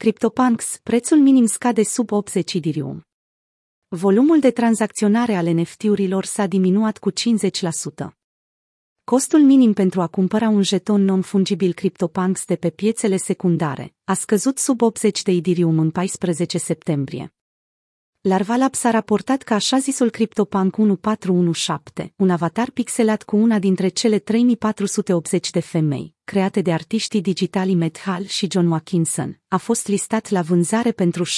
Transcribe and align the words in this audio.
CryptoPunks, 0.00 0.80
prețul 0.82 1.18
minim 1.18 1.46
scade 1.46 1.82
sub 1.82 2.12
80 2.12 2.54
Ethereum. 2.54 3.06
Volumul 3.88 4.40
de 4.40 4.50
tranzacționare 4.50 5.34
al 5.34 5.46
NFT-urilor 5.46 6.24
s-a 6.24 6.46
diminuat 6.46 6.98
cu 6.98 7.10
50%. 7.12 7.14
Costul 9.04 9.40
minim 9.40 9.72
pentru 9.72 10.00
a 10.00 10.06
cumpăra 10.06 10.48
un 10.48 10.62
jeton 10.62 11.04
non-fungibil 11.04 11.72
CryptoPunks 11.72 12.44
de 12.44 12.56
pe 12.56 12.70
piețele 12.70 13.16
secundare 13.16 13.94
a 14.04 14.14
scăzut 14.14 14.58
sub 14.58 14.82
80 14.82 15.22
de 15.22 15.32
Ethereum 15.32 15.78
în 15.78 15.90
14 15.90 16.58
septembrie. 16.58 17.34
Larvalabs 18.22 18.84
a 18.84 18.90
raportat 18.90 19.42
că 19.42 19.54
așa 19.54 19.78
zisul 19.78 20.10
CryptoPunk 20.10 20.76
1417, 20.78 22.14
un 22.16 22.30
avatar 22.30 22.70
pixelat 22.70 23.22
cu 23.22 23.36
una 23.36 23.58
dintre 23.58 23.88
cele 23.88 24.18
3480 24.18 25.50
de 25.50 25.60
femei, 25.60 26.14
create 26.24 26.60
de 26.60 26.72
artiștii 26.72 27.20
digitali 27.20 27.74
Matt 27.74 27.98
Hall 27.98 28.26
și 28.26 28.46
John 28.50 28.66
Watkinson, 28.66 29.40
a 29.48 29.56
fost 29.56 29.88
listat 29.88 30.28
la 30.28 30.42
vânzare 30.42 30.92
pentru 30.92 31.24
79,99 31.24 31.30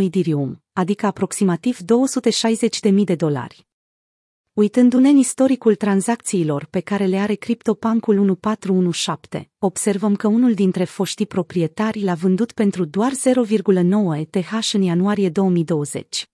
Ethereum, 0.00 0.62
adică 0.72 1.06
aproximativ 1.06 1.78
260.000 1.78 3.04
de 3.04 3.14
dolari. 3.14 3.67
Uitându-ne 4.58 5.08
în 5.08 5.16
istoricul 5.16 5.74
tranzacțiilor 5.74 6.64
pe 6.64 6.80
care 6.80 7.04
le 7.04 7.18
are 7.18 7.34
CryptoPunk-ul 7.34 8.18
1417, 8.18 9.50
observăm 9.58 10.16
că 10.16 10.26
unul 10.26 10.54
dintre 10.54 10.84
foștii 10.84 11.26
proprietari 11.26 12.02
l-a 12.02 12.14
vândut 12.14 12.52
pentru 12.52 12.84
doar 12.84 13.12
0,9 13.12 14.18
ETH 14.18 14.72
în 14.72 14.82
ianuarie 14.82 15.28
2020. 15.28 16.26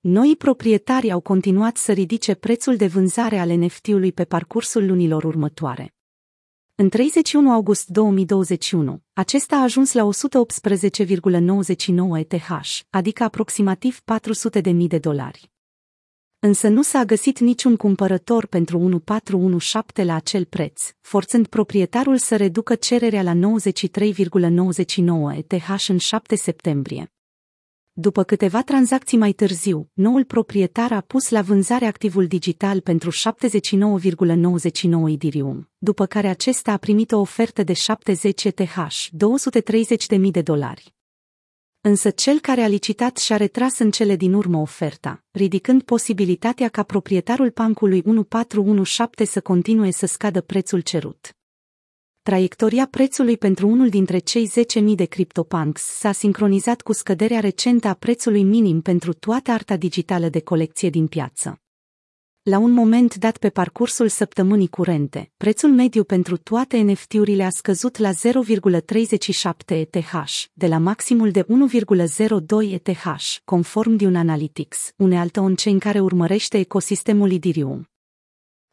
Noi 0.00 0.34
proprietari 0.38 1.10
au 1.10 1.20
continuat 1.20 1.76
să 1.76 1.92
ridice 1.92 2.34
prețul 2.34 2.76
de 2.76 2.86
vânzare 2.86 3.38
al 3.38 3.50
NFT-ului 3.50 4.12
pe 4.12 4.24
parcursul 4.24 4.86
lunilor 4.86 5.24
următoare. 5.24 5.94
În 6.74 6.88
31 6.88 7.52
august 7.52 7.88
2021, 7.88 9.02
acesta 9.12 9.56
a 9.56 9.62
ajuns 9.62 9.92
la 9.92 10.08
118,99 10.08 12.18
ETH, 12.18 12.48
adică 12.90 13.22
aproximativ 13.22 14.00
400.000 14.62 14.86
de 14.86 14.98
dolari. 14.98 15.50
Însă 16.40 16.68
nu 16.68 16.82
s-a 16.82 17.04
găsit 17.04 17.38
niciun 17.38 17.76
cumpărător 17.76 18.46
pentru 18.46 18.78
1417 18.78 20.04
la 20.04 20.14
acel 20.14 20.44
preț, 20.44 20.90
forțând 21.00 21.46
proprietarul 21.46 22.16
să 22.16 22.36
reducă 22.36 22.74
cererea 22.74 23.22
la 23.22 23.34
93,99 23.34 23.40
ETH 25.36 25.88
în 25.88 25.98
7 25.98 26.36
septembrie. 26.36 27.12
După 27.92 28.22
câteva 28.22 28.62
tranzacții 28.62 29.18
mai 29.18 29.32
târziu, 29.32 29.90
noul 29.92 30.24
proprietar 30.24 30.92
a 30.92 31.00
pus 31.00 31.28
la 31.28 31.42
vânzare 31.42 31.86
activul 31.86 32.26
digital 32.26 32.80
pentru 32.80 33.10
79,99 33.10 35.12
Ethereum, 35.12 35.70
după 35.78 36.06
care 36.06 36.28
acesta 36.28 36.72
a 36.72 36.76
primit 36.76 37.12
o 37.12 37.18
ofertă 37.18 37.62
de 37.62 37.72
70 37.72 38.44
ETH, 38.44 38.76
230.000 40.16 40.30
de 40.30 40.42
dolari. 40.42 40.96
Însă 41.88 42.10
cel 42.10 42.40
care 42.40 42.60
a 42.62 42.66
licitat 42.66 43.16
și-a 43.16 43.36
retras 43.36 43.78
în 43.78 43.90
cele 43.90 44.16
din 44.16 44.32
urmă 44.32 44.58
oferta, 44.58 45.24
ridicând 45.30 45.82
posibilitatea 45.82 46.68
ca 46.68 46.82
proprietarul 46.82 47.50
pancului 47.50 48.02
1417 48.06 49.36
să 49.36 49.40
continue 49.40 49.90
să 49.90 50.06
scadă 50.06 50.40
prețul 50.40 50.80
cerut. 50.80 51.36
Traiectoria 52.22 52.86
prețului 52.90 53.36
pentru 53.36 53.68
unul 53.68 53.88
dintre 53.88 54.18
cei 54.18 54.50
10.000 54.80 54.94
de 54.94 55.04
CryptoPunks 55.04 55.82
s-a 55.82 56.12
sincronizat 56.12 56.80
cu 56.80 56.92
scăderea 56.92 57.40
recentă 57.40 57.88
a 57.88 57.94
prețului 57.94 58.42
minim 58.42 58.80
pentru 58.80 59.12
toată 59.12 59.50
arta 59.50 59.76
digitală 59.76 60.28
de 60.28 60.40
colecție 60.40 60.90
din 60.90 61.06
piață. 61.06 61.60
La 62.50 62.58
un 62.58 62.70
moment 62.70 63.14
dat 63.14 63.36
pe 63.36 63.48
parcursul 63.50 64.08
săptămânii 64.08 64.68
curente, 64.68 65.30
prețul 65.36 65.70
mediu 65.70 66.04
pentru 66.04 66.36
toate 66.36 66.78
NFT-urile 66.78 67.44
a 67.44 67.50
scăzut 67.50 67.96
la 67.96 68.10
0,37 68.12 68.16
ETH, 69.66 70.12
de 70.52 70.66
la 70.66 70.78
maximul 70.78 71.30
de 71.30 71.42
1,02 71.42 72.72
ETH, 72.72 73.04
conform 73.44 73.96
de 73.96 74.06
un 74.06 74.14
Analytics, 74.14 74.92
unealtă 74.96 75.40
on-chain 75.40 75.78
care 75.78 76.00
urmărește 76.00 76.58
ecosistemul 76.58 77.32
Ethereum. 77.32 77.88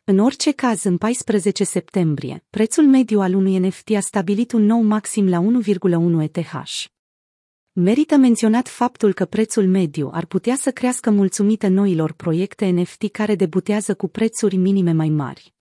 În 0.04 0.20
orice 0.20 0.52
caz, 0.52 0.84
în 0.84 0.98
14 0.98 1.64
septembrie, 1.64 2.44
prețul 2.50 2.84
mediu 2.84 3.20
al 3.20 3.34
unui 3.34 3.58
NFT 3.58 3.90
a 3.96 4.00
stabilit 4.00 4.52
un 4.52 4.66
nou 4.66 4.82
maxim 4.82 5.30
la 5.30 5.44
1,1 6.20 6.22
ETH. 6.22 6.95
Merită 7.78 8.16
menționat 8.16 8.68
faptul 8.68 9.14
că 9.14 9.26
prețul 9.26 9.68
mediu 9.68 10.10
ar 10.14 10.26
putea 10.26 10.56
să 10.56 10.72
crească 10.72 11.10
mulțumită 11.12 11.68
noilor 11.68 12.12
proiecte 12.14 12.66
NFT 12.66 13.12
care 13.12 13.36
debutează 13.36 13.96
cu 13.96 14.08
prețuri 14.08 14.56
minime 14.56 14.92
mai 14.92 15.10
mari. 15.10 15.54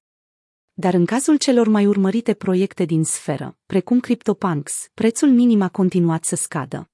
Dar 0.73 0.95
în 0.95 1.05
cazul 1.05 1.37
celor 1.37 1.69
mai 1.69 1.87
urmărite 1.87 2.35
proiecte 2.35 2.85
din 2.85 3.05
sferă, 3.05 3.59
precum 3.67 4.01
CryptoPunks, 4.01 4.91
prețul 4.95 5.29
minim 5.29 5.63
a 5.63 5.69
continuat 5.69 6.25
să 6.25 6.37
scadă. 6.37 6.91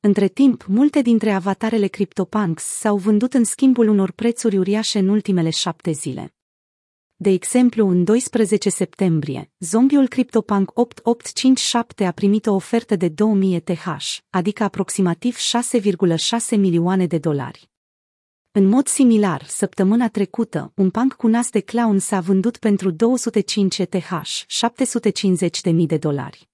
Între 0.00 0.28
timp, 0.28 0.64
multe 0.68 1.02
dintre 1.02 1.30
avatarele 1.30 1.86
CryptoPunks 1.86 2.64
s-au 2.64 2.96
vândut 2.96 3.34
în 3.34 3.44
schimbul 3.44 3.88
unor 3.88 4.10
prețuri 4.10 4.58
uriașe 4.58 4.98
în 4.98 5.08
ultimele 5.08 5.50
șapte 5.50 5.90
zile. 5.90 6.35
De 7.18 7.30
exemplu, 7.30 7.88
în 7.88 8.04
12 8.04 8.70
septembrie, 8.70 9.50
zombiul 9.58 10.08
CryptoPunk 10.08 10.70
8857 10.74 12.04
a 12.04 12.12
primit 12.12 12.46
o 12.46 12.54
ofertă 12.54 12.96
de 12.96 13.08
2000 13.08 13.54
ETH, 13.54 13.86
adică 14.30 14.62
aproximativ 14.62 15.36
6,6 15.36 16.58
milioane 16.58 17.06
de 17.06 17.18
dolari. 17.18 17.70
În 18.50 18.66
mod 18.66 18.86
similar, 18.86 19.44
săptămâna 19.44 20.08
trecută, 20.08 20.72
un 20.74 20.90
punk 20.90 21.12
cu 21.12 21.26
nas 21.26 21.50
de 21.50 21.60
clown 21.60 21.98
s-a 21.98 22.20
vândut 22.20 22.56
pentru 22.56 22.90
205 22.90 23.78
ETH, 23.78 24.10
750.000 25.66 25.86
de 25.86 25.96
dolari. 25.96 26.48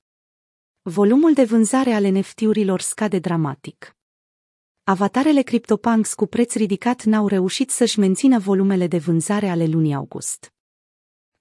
Volumul 0.83 1.33
de 1.33 1.45
vânzare 1.45 1.93
al 1.93 2.05
NFT-urilor 2.05 2.81
scade 2.81 3.19
dramatic. 3.19 3.97
Avatarele 4.85 5.43
CryptoPunks 5.43 6.15
cu 6.15 6.27
preț 6.27 6.55
ridicat 6.55 7.05
n-au 7.05 7.29
reușit 7.29 7.71
să-și 7.71 7.99
mențină 7.99 8.39
volumele 8.39 8.87
de 8.87 8.99
vânzare 8.99 9.49
ale 9.49 9.67
lunii 9.67 9.95
august. 9.95 10.53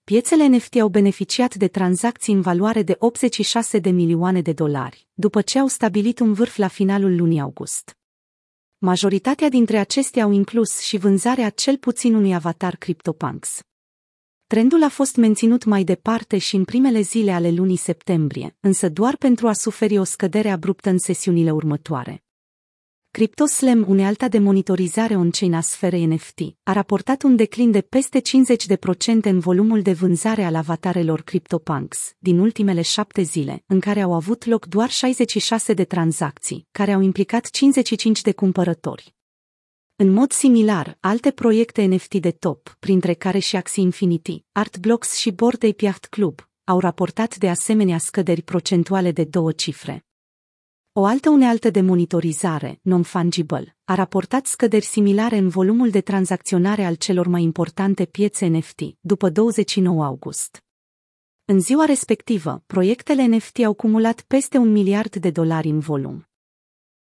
Piețele 0.03 0.45
NFT 0.45 0.75
au 0.75 0.87
beneficiat 0.87 1.55
de 1.55 1.67
tranzacții 1.67 2.33
în 2.33 2.41
valoare 2.41 2.81
de 2.83 2.95
86 2.99 3.79
de 3.79 3.89
milioane 3.89 4.41
de 4.41 4.53
dolari, 4.53 5.07
după 5.13 5.41
ce 5.41 5.59
au 5.59 5.67
stabilit 5.67 6.19
un 6.19 6.33
vârf 6.33 6.55
la 6.55 6.67
finalul 6.67 7.15
lunii 7.15 7.39
august. 7.39 7.97
Majoritatea 8.77 9.49
dintre 9.49 9.77
acestea 9.77 10.23
au 10.23 10.31
inclus 10.31 10.79
și 10.79 10.97
vânzarea 10.97 11.49
cel 11.49 11.77
puțin 11.77 12.13
unui 12.13 12.33
avatar 12.33 12.75
CryptoPunks. 12.75 13.59
Trendul 14.47 14.83
a 14.83 14.89
fost 14.89 15.15
menținut 15.15 15.63
mai 15.63 15.83
departe 15.83 16.37
și 16.37 16.55
în 16.55 16.63
primele 16.63 17.01
zile 17.01 17.31
ale 17.31 17.51
lunii 17.51 17.77
septembrie, 17.77 18.55
însă 18.59 18.89
doar 18.89 19.15
pentru 19.15 19.47
a 19.47 19.53
suferi 19.53 19.97
o 19.97 20.03
scădere 20.03 20.49
abruptă 20.49 20.89
în 20.89 20.97
sesiunile 20.97 21.51
următoare. 21.51 22.23
CryptoSlam, 23.13 23.85
unealta 23.87 24.27
de 24.27 24.39
monitorizare 24.39 25.15
on-chain 25.15 25.53
a 25.53 25.61
sferei 25.61 26.05
NFT, 26.05 26.39
a 26.63 26.71
raportat 26.71 27.23
un 27.23 27.35
declin 27.35 27.71
de 27.71 27.81
peste 27.81 28.21
50% 28.21 28.23
în 29.21 29.39
volumul 29.39 29.81
de 29.81 29.93
vânzare 29.93 30.43
al 30.43 30.55
avatarelor 30.55 31.21
CryptoPunks 31.21 32.15
din 32.19 32.39
ultimele 32.39 32.81
șapte 32.81 33.21
zile, 33.21 33.63
în 33.67 33.79
care 33.79 34.01
au 34.01 34.13
avut 34.13 34.45
loc 34.45 34.65
doar 34.65 34.89
66 34.89 35.73
de 35.73 35.83
tranzacții, 35.83 36.67
care 36.71 36.91
au 36.91 37.01
implicat 37.01 37.49
55 37.49 38.21
de 38.21 38.31
cumpărători. 38.31 39.15
În 39.95 40.09
mod 40.11 40.31
similar, 40.31 40.97
alte 40.99 41.31
proiecte 41.31 41.85
NFT 41.85 42.15
de 42.15 42.31
top, 42.31 42.75
printre 42.79 43.13
care 43.13 43.39
și 43.39 43.55
Axie 43.55 43.83
Infinity, 43.83 44.45
Artblocks 44.51 45.15
și 45.15 45.31
Bored 45.31 45.63
Ape 45.63 45.85
Yacht 45.85 46.05
Club, 46.05 46.49
au 46.63 46.79
raportat 46.79 47.37
de 47.37 47.49
asemenea 47.49 47.97
scăderi 47.97 48.41
procentuale 48.41 49.11
de 49.11 49.23
două 49.23 49.51
cifre. 49.51 50.05
O 50.93 51.05
altă 51.05 51.29
unealtă 51.29 51.69
de 51.69 51.81
monitorizare, 51.81 52.79
non-fungible, 52.81 53.77
a 53.83 53.95
raportat 53.95 54.45
scăderi 54.45 54.85
similare 54.85 55.37
în 55.37 55.49
volumul 55.49 55.89
de 55.89 56.01
tranzacționare 56.01 56.85
al 56.85 56.95
celor 56.95 57.27
mai 57.27 57.43
importante 57.43 58.05
piețe 58.05 58.45
NFT, 58.45 58.81
după 58.99 59.29
29 59.29 60.03
august. 60.03 60.63
În 61.45 61.59
ziua 61.59 61.85
respectivă, 61.85 62.63
proiectele 62.65 63.25
NFT 63.25 63.59
au 63.59 63.73
cumulat 63.73 64.21
peste 64.21 64.57
un 64.57 64.71
miliard 64.71 65.15
de 65.15 65.29
dolari 65.29 65.69
în 65.69 65.79
volum. 65.79 66.27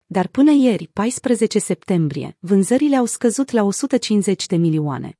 Dar 0.06 0.26
până 0.26 0.50
ieri, 0.50 0.88
14 0.92 1.58
septembrie, 1.58 2.36
vânzările 2.40 2.96
au 2.96 3.04
scăzut 3.04 3.50
la 3.50 3.62
150 3.62 4.46
de 4.46 4.56
milioane. 4.56 5.18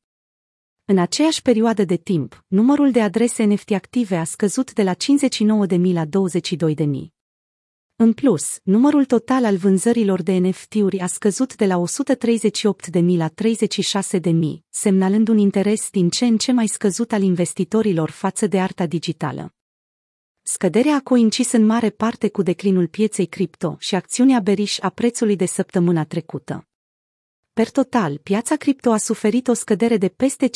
În 0.85 0.99
aceeași 0.99 1.43
perioadă 1.43 1.85
de 1.85 1.97
timp, 1.97 2.45
numărul 2.47 2.91
de 2.91 3.01
adrese 3.03 3.45
NFT 3.45 3.71
active 3.71 4.17
a 4.17 4.25
scăzut 4.25 4.73
de 4.73 4.83
la 4.83 4.95
59.000 4.95 5.93
la 5.93 6.05
22.000. 6.05 7.18
În 8.01 8.13
plus, 8.13 8.59
numărul 8.63 9.05
total 9.05 9.45
al 9.45 9.57
vânzărilor 9.57 10.23
de 10.23 10.33
NFT-uri 10.33 10.99
a 10.99 11.07
scăzut 11.07 11.57
de 11.57 11.67
la 11.67 11.83
138.000 12.93 13.03
la 13.17 13.29
36.000, 13.29 14.31
semnalând 14.69 15.29
un 15.29 15.39
interes 15.39 15.89
din 15.91 16.09
ce 16.09 16.25
în 16.25 16.37
ce 16.37 16.53
mai 16.53 16.67
scăzut 16.67 17.13
al 17.13 17.23
investitorilor 17.23 18.11
față 18.11 18.47
de 18.47 18.61
arta 18.61 18.87
digitală. 18.87 19.55
Scăderea 20.43 20.95
a 20.95 21.01
coincis 21.01 21.53
în 21.53 21.67
mare 21.67 21.91
parte 21.91 22.29
cu 22.29 22.43
declinul 22.43 22.87
pieței 22.87 23.27
cripto 23.27 23.77
și 23.79 23.95
acțiunea 23.95 24.41
beriș 24.41 24.79
a 24.81 24.89
prețului 24.89 25.37
de 25.37 25.47
săptămâna 25.47 26.05
trecută. 26.05 26.67
Per 27.53 27.71
total, 27.71 28.19
piața 28.23 28.57
cripto 28.57 28.91
a 28.91 28.97
suferit 28.97 29.49
o 29.49 29.53
scădere 29.53 29.97
de 29.97 30.09
peste 30.09 30.51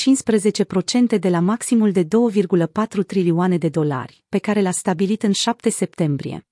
15% 1.14 1.18
de 1.20 1.28
la 1.28 1.40
maximul 1.40 1.92
de 1.92 2.04
2,4 2.04 3.06
trilioane 3.06 3.58
de 3.58 3.68
dolari, 3.68 4.24
pe 4.28 4.38
care 4.38 4.60
l-a 4.60 4.70
stabilit 4.70 5.22
în 5.22 5.32
7 5.32 5.70
septembrie. 5.70 6.46